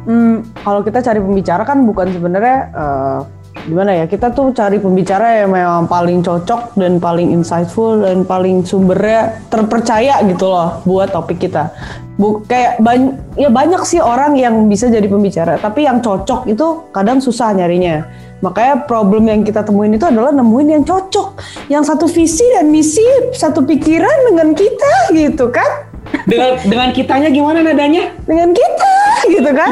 [0.05, 3.21] Hmm, kalau kita cari pembicara kan bukan sebenarnya eh,
[3.65, 8.61] gimana ya kita tuh cari pembicara yang memang paling cocok dan paling insightful dan paling
[8.67, 11.73] sumbernya terpercaya gitu loh buat topik kita.
[12.15, 16.67] Bu, kayak banyak ya banyak sih orang yang bisa jadi pembicara tapi yang cocok itu
[16.93, 18.05] kadang susah nyarinya.
[18.45, 21.41] Makanya problem yang kita temuin itu adalah nemuin yang cocok,
[21.73, 25.94] yang satu visi dan misi, satu pikiran dengan kita gitu kan
[26.25, 28.15] Dengan dengan kitanya gimana nadanya?
[28.23, 28.93] dengan kita
[29.27, 29.71] gitu kan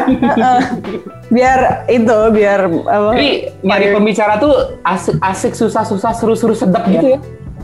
[1.29, 4.53] biar itu biar apa Jadi nyari pembicara tuh
[4.83, 7.21] asik-asik, susah-susah, seru-seru sedap gitu ya.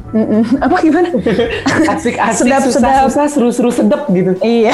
[0.09, 0.41] Mm-mm.
[0.59, 1.09] apa gimana
[1.93, 3.05] Asik-asik, Sedap-sedap.
[3.05, 4.33] susah-susah, seru-seru sedap gitu.
[4.41, 4.73] iya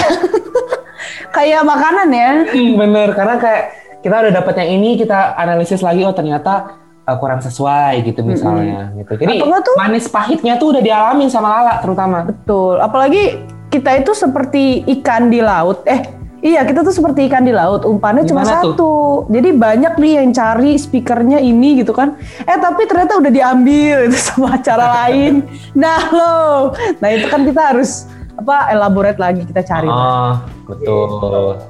[1.36, 3.62] kayak makanan ya Hmm, bener, karena kayak
[3.98, 8.94] kita udah dapet yang ini, kita analisis lagi, oh ternyata uh, kurang sesuai gitu misalnya.
[8.96, 9.16] gitu.
[9.16, 12.22] Jadi tuh- manis pahitnya tuh udah dialamin sama Lala terutama.
[12.22, 13.42] betul apalagi
[13.74, 18.28] kita itu seperti ikan di laut eh Iya, kita tuh seperti ikan di laut, umpannya
[18.28, 18.76] cuma Gimana tuh?
[18.76, 18.94] satu.
[19.32, 22.20] Jadi banyak nih yang cari speakernya ini gitu kan.
[22.44, 25.40] Eh tapi ternyata udah diambil itu sama acara lain.
[25.72, 28.04] Nah lo, nah itu kan kita harus
[28.36, 29.88] apa elaborate lagi kita cari.
[29.88, 30.36] Oh,
[30.68, 31.64] betul.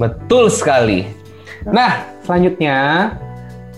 [0.00, 1.04] Betul sekali.
[1.68, 3.12] Nah, selanjutnya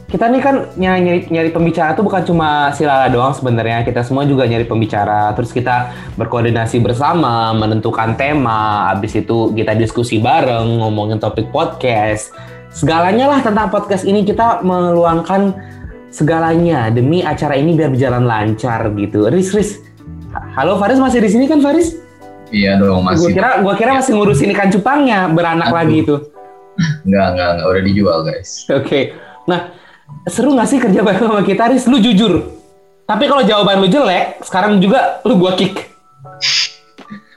[0.07, 3.83] kita nih kan nyari, nyari, nyari pembicara tuh bukan cuma si Lala doang sebenarnya.
[3.83, 5.35] Kita semua juga nyari pembicara.
[5.35, 8.95] Terus kita berkoordinasi bersama, menentukan tema.
[8.95, 12.31] Habis itu kita diskusi bareng, ngomongin topik podcast.
[12.71, 15.59] Segalanya lah tentang podcast ini kita meluangkan
[16.15, 19.27] segalanya demi acara ini biar berjalan lancar gitu.
[19.27, 19.83] Riz, Riz.
[20.55, 21.99] Halo Faris masih di sini kan Faris?
[22.55, 23.35] Iya dong, Gue masih.
[23.35, 25.79] kira, gua kira masih ngurusin ikan cupangnya beranak Aduh.
[25.83, 26.17] lagi itu.
[27.03, 27.67] Enggak, enggak, enggak.
[27.67, 28.51] Udah dijual, guys.
[28.71, 29.01] Oke.
[29.51, 29.73] Nah,
[30.27, 31.87] seru gak sih kerja bareng sama kita, Riz?
[31.87, 32.57] Lu jujur.
[33.07, 35.95] Tapi kalau jawaban lu jelek, sekarang juga lu gua kick.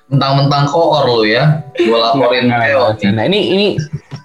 [0.10, 1.62] Mentang-mentang koor lu ya.
[1.78, 2.98] Gue laporin Theo.
[2.98, 3.14] nih.
[3.14, 3.68] Nah, ini ini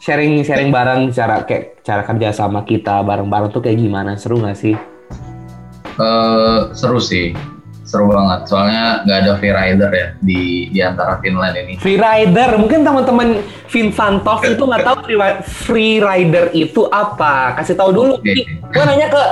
[0.00, 4.16] sharing sharing bareng cara kayak cara kerja sama kita bareng-bareng tuh kayak gimana?
[4.16, 4.72] Seru gak sih?
[6.00, 7.36] Eh, seru sih.
[7.94, 8.50] Seru banget.
[8.50, 11.78] Soalnya nggak ada free rider ya di di antara Finland ini.
[11.78, 13.38] Free rider, mungkin teman-teman
[13.70, 17.54] Vincentov itu nggak tahu free, free rider itu apa.
[17.54, 18.14] Kasih tahu dulu.
[18.18, 18.34] Oke.
[18.66, 19.22] Gue nanya ke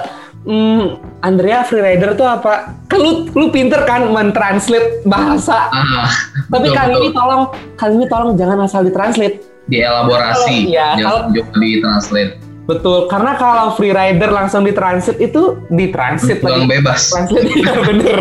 [0.42, 2.74] Hmm, Andrea freerider tuh apa?
[2.90, 5.70] Kan lu, lu pinter kan mentranslate bahasa.
[5.70, 6.10] Ah,
[6.50, 7.02] Tapi betul, kali betul.
[7.06, 7.42] ini tolong,
[7.78, 9.38] kali ini tolong jangan asal ditranslate.
[9.62, 12.41] dielaborasi, Kalau- iya, jangan juga ditranslate.
[12.62, 16.74] Betul, karena kalau freerider langsung ditranslate itu ditranslate Penumpang lagi.
[16.78, 17.00] bebas.
[17.10, 18.18] Translate iya bener.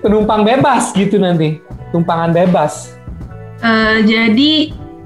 [0.00, 1.58] Penumpang bebas gitu nanti.
[1.90, 2.94] Tumpangan bebas.
[3.58, 4.52] Eh, jadi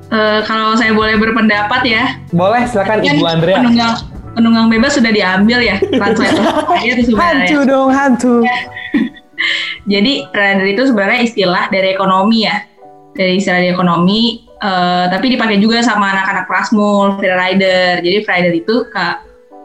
[0.08, 3.56] eh, kalau saya boleh berpendapat ya, Boleh silakan kan Ibu Andrea.
[3.60, 3.94] penunggang
[4.34, 7.48] penunggang bebas sudah diambil ya translator saya itu sebenarnya.
[7.48, 8.34] Hantu dong, hantu.
[9.92, 12.60] Jadi rider itu sebenarnya istilah dari ekonomi ya,
[13.14, 18.02] dari istilah dari ekonomi, eh, tapi dipakai juga sama anak-anak Prasmul, free rider.
[18.02, 19.06] Jadi free rider itu ke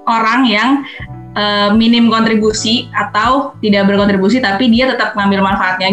[0.08, 0.70] orang yang
[1.38, 5.90] eh, minim kontribusi atau tidak berkontribusi, tapi dia tetap ngambil manfaatnya,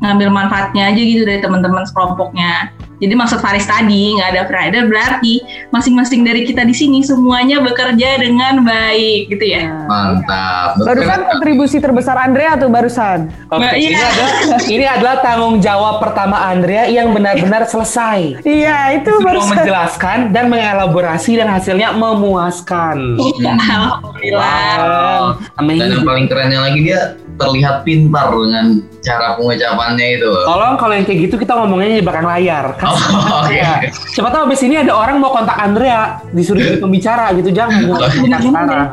[0.00, 2.72] ngambil manfaatnya aja gitu dari teman-teman sekelompoknya.
[2.98, 5.34] Jadi maksud Faris tadi nggak ada free rider berarti
[5.70, 9.86] masing-masing dari kita di sini semuanya bekerja dengan baik gitu ya.
[9.86, 10.82] Mantap.
[10.82, 13.30] Barusan kontribusi terbesar Andrea tuh barusan.
[13.54, 14.10] Oke, ini iya.
[14.10, 14.32] adalah
[14.66, 18.42] ini adalah tanggung jawab pertama Andrea yang benar-benar selesai.
[18.42, 19.54] Iya, itu barusan.
[19.54, 23.18] menjelaskan dan mengelaborasi dan hasilnya memuaskan.
[23.18, 24.02] Alhamdulillah.
[25.38, 28.66] Wow, Dan yang paling kerennya lagi dia terlihat pintar dengan
[28.98, 30.30] cara pengucapannya itu.
[30.44, 32.74] Tolong kalau yang kayak gitu kita ngomongnya di belakang layar.
[32.74, 32.98] Kan Oh,
[33.46, 33.54] oke.
[33.54, 33.86] Ya.
[34.10, 38.10] Siapa tahu abis ini ada orang mau kontak Andrea disuruh jadi pembicara gitu jangan jangan
[38.18, 38.90] kontak sekarang.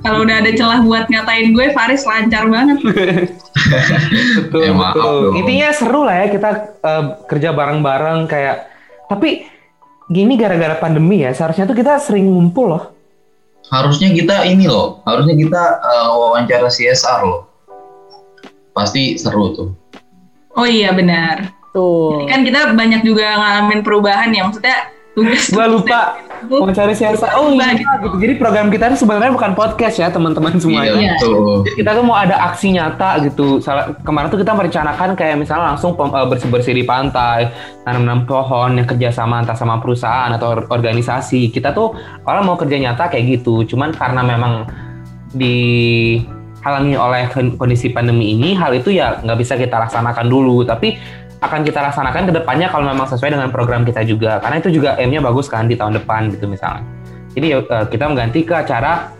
[0.00, 2.80] Kalau udah ada celah buat ngatain gue, Faris lancar banget.
[2.80, 5.16] Betul, Eh, maaf betul.
[5.28, 5.34] dong.
[5.36, 6.50] Intinya seru lah ya kita
[6.80, 8.56] eh, kerja bareng-bareng kayak.
[9.12, 9.44] Tapi
[10.08, 12.84] gini gara-gara pandemi ya seharusnya tuh kita sering ngumpul loh.
[13.68, 17.49] Harusnya kita ini loh, harusnya kita eh, wawancara CSR loh.
[18.70, 19.68] Pasti seru tuh.
[20.54, 21.50] Oh iya benar.
[21.70, 22.26] Tuh.
[22.26, 25.50] Kan kita banyak juga ngalamin perubahan ya, maksudnya tugas.
[25.50, 27.34] Gua lupa mau cari siapa.
[27.36, 27.86] Oh iya Gitu.
[27.86, 28.16] gitu.
[28.18, 30.96] Jadi program kita sebenarnya bukan podcast ya teman-teman semuanya.
[30.98, 31.62] Iya, betul.
[31.66, 33.62] Jadi kita tuh mau ada aksi nyata gitu.
[33.62, 37.50] Salah, kemarin tuh kita merencanakan kayak misalnya langsung eh, bersih-bersih di pantai,
[37.86, 41.50] tanam-tanam pohon yang kerjasama entah sama perusahaan atau or- organisasi.
[41.50, 41.94] Kita tuh
[42.26, 43.62] orang mau kerja nyata kayak gitu.
[43.66, 44.66] Cuman karena memang
[46.60, 50.62] dihalangi oleh kon- kondisi pandemi ini, hal itu ya nggak bisa kita laksanakan dulu.
[50.68, 51.00] Tapi
[51.40, 54.38] akan kita laksanakan ke depannya kalau memang sesuai dengan program kita juga.
[54.44, 56.84] Karena itu juga aimnya bagus kan di tahun depan gitu misalnya.
[57.32, 59.16] Jadi eh, kita mengganti ke acara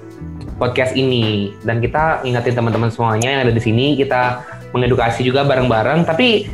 [0.61, 4.45] podcast ini dan kita ingetin teman-teman semuanya yang ada di sini kita
[4.77, 6.45] mengedukasi juga bareng-bareng tapi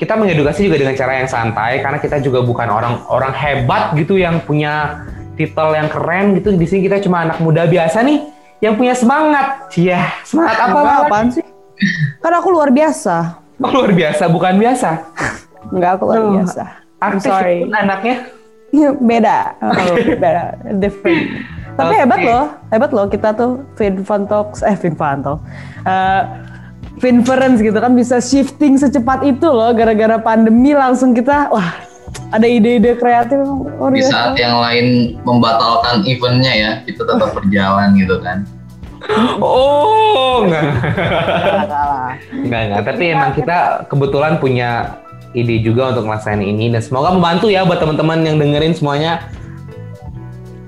[0.00, 4.40] kita mengedukasi juga dengan cara yang santai karena kita juga bukan orang-orang hebat gitu yang
[4.40, 5.04] punya
[5.36, 9.72] titel yang keren gitu di sini kita cuma anak muda biasa nih yang punya semangat
[9.74, 11.00] ya semangat apa Bang?
[11.08, 11.44] apaan sih?
[12.20, 13.40] Kan aku luar biasa.
[13.60, 14.88] Oh, luar biasa bukan biasa
[15.72, 16.62] Enggak, aku luar Aduh, biasa.
[17.00, 17.56] I'm aktif sorry.
[17.64, 18.16] pun anaknya
[19.00, 19.36] beda.
[19.60, 20.42] Oh, beda.
[20.76, 21.22] Different.
[21.76, 22.00] Tapi Oke.
[22.04, 22.44] hebat loh.
[22.68, 24.60] Hebat loh kita tuh Finfan Talks.
[24.60, 25.40] Eh, Finfan Talk.
[25.84, 26.22] Eh,
[27.00, 29.72] Finference gitu kan bisa shifting secepat itu loh.
[29.72, 31.72] Gara-gara pandemi langsung kita, wah
[32.30, 33.42] ada ide-ide kreatif.
[33.42, 34.12] luar Di biasa.
[34.12, 38.46] saat yang lain membatalkan eventnya ya, kita tetap berjalan gitu kan.
[39.40, 40.64] oh enggak.
[42.30, 42.82] Enggak, enggak.
[42.84, 45.00] Tapi emang kita kebetulan punya
[45.32, 49.24] ide juga untuk ngelaksanain ini dan semoga membantu ya buat teman-teman yang dengerin semuanya.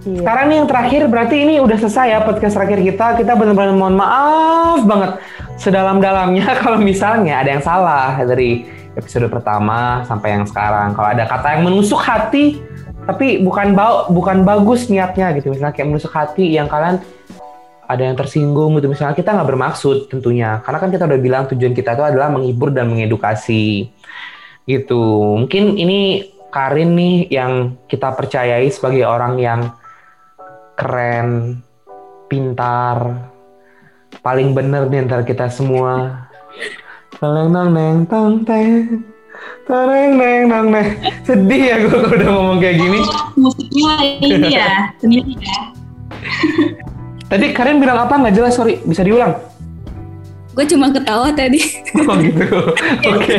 [0.02, 0.18] Iya.
[0.18, 3.06] Sekarang nih yang terakhir berarti ini udah selesai ya podcast terakhir kita.
[3.22, 5.22] Kita benar-benar mohon maaf banget
[5.62, 10.92] sedalam-dalamnya kalau misalnya ada yang salah dari episode pertama sampai yang sekarang.
[10.92, 12.60] Kalau ada kata yang menusuk hati
[13.02, 15.50] tapi bukan bau bukan bagus niatnya gitu.
[15.50, 17.02] Misalnya kayak menusuk hati yang kalian
[17.88, 18.88] ada yang tersinggung gitu.
[18.88, 20.62] Misalnya kita nggak bermaksud tentunya.
[20.62, 23.90] Karena kan kita udah bilang tujuan kita itu adalah menghibur dan mengedukasi.
[24.64, 25.04] Gitu.
[25.42, 29.72] Mungkin ini Karin nih yang kita percayai sebagai orang yang
[30.76, 31.60] keren
[32.28, 33.28] pintar
[34.20, 36.28] paling bener di antara kita semua
[37.22, 38.98] Neng neng neng tang teng
[39.62, 40.88] Tareng neng neng neng
[41.22, 42.98] sedih ya gue udah ngomong kayak gini
[43.38, 43.94] Musiknya
[44.26, 45.58] ini ya, sendiri ya.
[47.30, 49.38] tadi Karin bilang apa nggak jelas sorry bisa diulang
[50.52, 51.62] Gue cuma ketawa tadi.
[52.10, 52.44] oh gitu
[53.06, 53.38] oke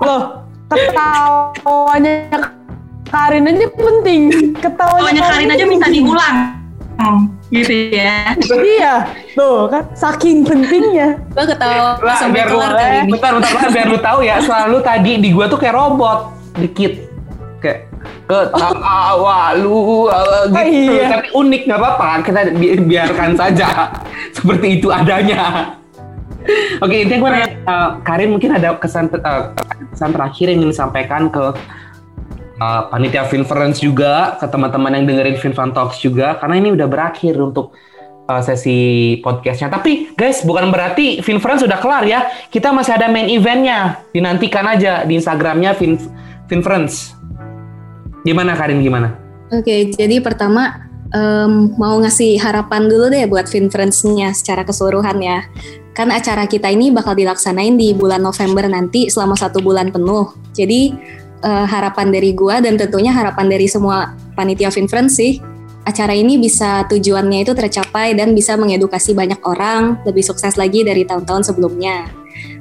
[0.00, 0.40] Loh,
[0.72, 2.16] ketawanya
[3.06, 4.22] Karin aja penting.
[4.58, 6.55] Ketawanya Pokoknya Karin aja minta diulang.
[6.96, 8.32] Hmm, gitu ya.
[8.40, 8.94] Iya,
[9.36, 11.20] tuh kan saking pentingnya.
[11.36, 13.10] Gue ketawa Lah, biar lu, kali ini.
[13.12, 16.92] bentar, bentar, bentar, biar lu tahu ya, selalu tadi di gua tuh kayak robot, dikit.
[17.60, 17.92] Kayak
[18.24, 20.56] ketawa lu uh, gitu.
[20.56, 21.04] Oh, iya.
[21.20, 23.68] Tapi unik nggak apa-apa, kita bi- biarkan saja
[24.32, 25.76] seperti itu adanya.
[26.78, 29.50] Oke, intinya gue nanya, uh, Karin mungkin ada kesan uh,
[29.90, 31.52] kesan terakhir yang ingin disampaikan ke
[32.60, 37.36] uh, panitia Finference juga, ke teman-teman yang dengerin Finfan Talks juga, karena ini udah berakhir
[37.40, 37.76] untuk
[38.28, 39.68] uh, sesi podcastnya.
[39.72, 42.26] Tapi guys, bukan berarti Finference sudah kelar ya.
[42.48, 44.04] Kita masih ada main eventnya.
[44.12, 45.98] Dinantikan aja di Instagramnya Fin
[46.46, 47.14] Finference.
[48.26, 49.14] Gimana Karin, gimana?
[49.54, 55.46] Oke, jadi pertama em, mau ngasih harapan dulu deh buat Finference-nya secara keseluruhan ya.
[55.94, 60.34] Kan acara kita ini bakal dilaksanain di bulan November nanti selama satu bulan penuh.
[60.52, 60.92] Jadi
[61.42, 65.40] eh, harapan dari gua dan tentunya harapan dari semua panitia Finference sih,
[65.86, 71.06] acara ini bisa tujuannya itu tercapai dan bisa mengedukasi banyak orang lebih sukses lagi dari
[71.06, 72.10] tahun-tahun sebelumnya.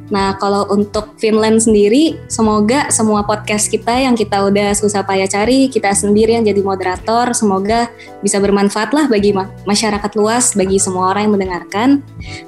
[0.05, 5.65] Nah, kalau untuk Finland sendiri, semoga semua podcast kita yang kita udah susah payah cari,
[5.65, 7.89] kita sendiri yang jadi moderator, semoga
[8.21, 11.89] bisa bermanfaat lah bagi ma- masyarakat luas, bagi semua orang yang mendengarkan.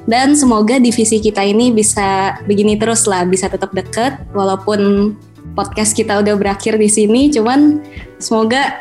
[0.06, 5.18] Dan semoga divisi kita ini bisa begini terus lah, bisa tetap deket, walaupun
[5.58, 7.82] podcast kita udah berakhir di sini, cuman
[8.22, 8.78] semoga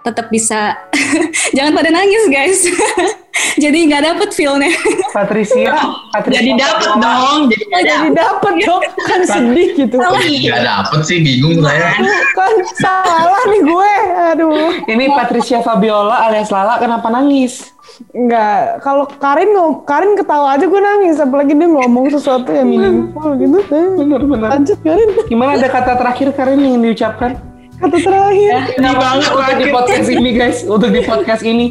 [0.00, 0.72] tetap bisa,
[1.56, 2.64] jangan pada nangis guys.
[3.62, 4.72] jadi nggak dapet feel-nya.
[5.12, 5.76] Patricia,
[6.10, 7.40] Patricia Jadi dapat dong.
[7.52, 11.94] Jadi Oh, jadi dapet dong kan sedih gitu Gak dapet sih, bingung saya.
[12.34, 13.92] kan salah nih gue
[14.34, 17.70] aduh Ini Patricia Fabiola alias Lala kenapa nangis?
[18.14, 23.34] Enggak, kalau Karin ngom Karin ketawa aja gue nangis, apalagi dia ngomong sesuatu yang meaningful
[23.34, 23.58] gitu.
[23.68, 24.48] Bener-bener.
[24.54, 27.38] Lanjut Karin, Gimana ada kata terakhir Karin yang diucapkan?
[27.78, 28.74] kata terakhir.
[28.74, 31.66] Ini banget untuk di podcast ini guys, untuk di podcast ini.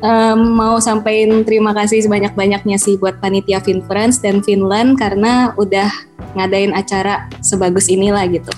[0.00, 5.88] Em, mau sampaikan terima kasih sebanyak-banyaknya sih buat panitia Finfriends dan Finland karena udah
[6.36, 8.50] ngadain acara sebagus inilah gitu.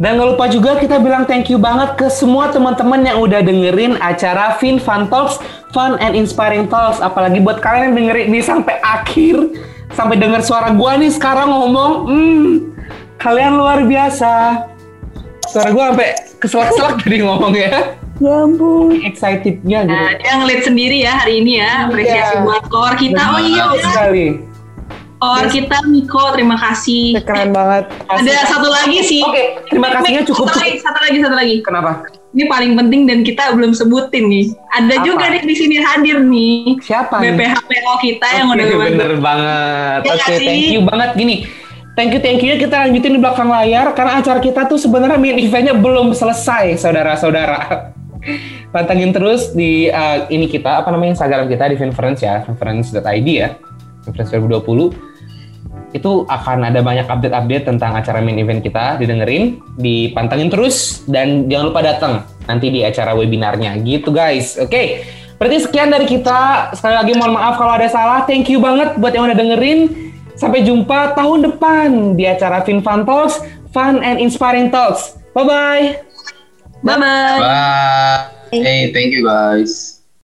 [0.00, 4.00] Dan gak lupa juga kita bilang thank you banget ke semua teman-teman yang udah dengerin
[4.00, 5.36] acara Fin Fun Talks,
[5.76, 7.04] Fun and Inspiring Talks.
[7.04, 9.36] Apalagi buat kalian yang dengerin ini sampai akhir,
[9.92, 12.48] sampai denger suara gua nih sekarang ngomong, hmm,
[13.20, 14.64] kalian luar biasa.
[15.52, 16.10] Suara gua sampai
[16.40, 18.00] keselak-selak tadi ngomong ya.
[18.24, 18.96] Ya ampun.
[19.04, 19.92] Excitednya gitu.
[19.92, 21.88] Nah, dia ngelit sendiri ya hari ini ya.
[21.88, 22.44] Apresiasi Iya.
[22.48, 23.20] buat core kita.
[23.36, 24.49] Oh iya, Betul
[25.20, 25.36] sekali.
[25.36, 27.20] core kita Miko, terima kasih.
[27.20, 27.84] Keren banget.
[28.08, 29.20] Ada satu lagi sih.
[29.20, 31.56] Oke, terima kasihnya cukup Satu lagi, satu lagi, satu lagi.
[31.60, 31.92] Kenapa?
[32.30, 34.54] Ini paling penting dan kita belum sebutin nih.
[34.72, 35.04] Ada Apa?
[35.04, 36.78] juga nih di sini hadir nih.
[36.80, 37.36] Siapa nih?
[37.36, 40.00] BPHPO kita yang Oke, udah bener banget.
[40.08, 40.46] Iya Oke, sih?
[40.46, 41.36] thank you banget gini.
[41.98, 45.36] Thank you, thank you kita lanjutin di belakang layar karena acara kita tuh sebenarnya main
[45.36, 47.92] eventnya belum selesai, saudara-saudara.
[48.72, 53.58] Pantengin terus di uh, ini kita apa namanya Instagram kita di Finference ya, finference.id ya,
[54.06, 55.09] Finference 2020.
[55.90, 61.64] Itu akan ada banyak update-update tentang acara main event kita, didengerin, dipantengin terus dan jangan
[61.74, 64.54] lupa datang nanti di acara webinarnya gitu guys.
[64.58, 65.02] Oke.
[65.40, 66.70] Berarti sekian dari kita.
[66.76, 68.28] Sekali lagi mohon maaf kalau ada salah.
[68.28, 70.12] Thank you banget buat yang udah dengerin.
[70.36, 73.40] Sampai jumpa tahun depan di acara FinFun Talks,
[73.72, 75.16] Fun and Inspiring Talks.
[75.32, 76.00] Bye-bye.
[76.84, 77.38] Bye-bye.
[77.40, 78.20] Bye.
[78.52, 79.99] Hey, thank you guys.